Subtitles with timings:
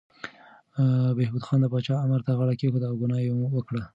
[1.17, 3.83] بهبود خان د پاچا امر ته غاړه کېښوده او ګناه یې وکړه.